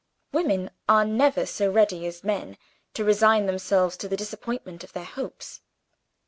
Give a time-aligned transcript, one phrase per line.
[0.31, 2.57] Women are never so ready as men
[2.95, 5.61] to resign themselves to the disappointment of their hopes.